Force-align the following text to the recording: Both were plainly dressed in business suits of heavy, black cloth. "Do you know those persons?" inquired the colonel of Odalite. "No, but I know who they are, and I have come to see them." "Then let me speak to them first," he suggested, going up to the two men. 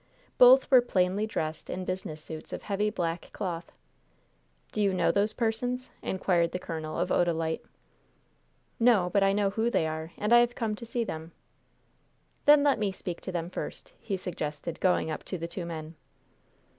Both 0.39 0.71
were 0.71 0.81
plainly 0.81 1.27
dressed 1.27 1.69
in 1.69 1.85
business 1.85 2.23
suits 2.23 2.53
of 2.53 2.63
heavy, 2.63 2.89
black 2.89 3.29
cloth. 3.33 3.71
"Do 4.71 4.81
you 4.81 4.95
know 4.95 5.11
those 5.11 5.31
persons?" 5.31 5.91
inquired 6.01 6.53
the 6.53 6.57
colonel 6.57 6.97
of 6.97 7.09
Odalite. 7.11 7.61
"No, 8.79 9.11
but 9.13 9.21
I 9.21 9.31
know 9.31 9.51
who 9.51 9.69
they 9.69 9.85
are, 9.85 10.11
and 10.17 10.33
I 10.33 10.39
have 10.39 10.55
come 10.55 10.73
to 10.77 10.87
see 10.87 11.03
them." 11.03 11.33
"Then 12.45 12.63
let 12.63 12.79
me 12.79 12.91
speak 12.91 13.21
to 13.21 13.31
them 13.31 13.51
first," 13.51 13.93
he 13.99 14.17
suggested, 14.17 14.79
going 14.79 15.11
up 15.11 15.23
to 15.25 15.37
the 15.37 15.47
two 15.47 15.67
men. 15.67 15.93